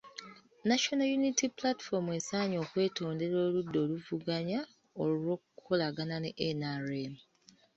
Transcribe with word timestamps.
National 0.69 1.07
Unity 1.17 1.47
Platform 1.59 2.05
esaanye 2.19 2.57
okwetondera 2.63 3.35
oludda 3.45 3.77
oluvuganya 3.85 4.59
olw’okukolagana 5.01 6.15
ne 6.21 6.31
NRM. 6.59 7.13